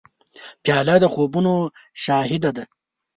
[0.63, 1.53] پیاله د خوبونو
[2.03, 2.63] شاهد ده.